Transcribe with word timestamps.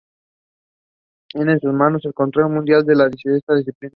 Tiene 1.31 1.51
en 1.51 1.59
sus 1.59 1.73
manos 1.73 2.03
el 2.05 2.15
control 2.15 2.49
mundial 2.49 2.83
de 2.83 2.93
esta 3.37 3.53
disciplina. 3.53 3.89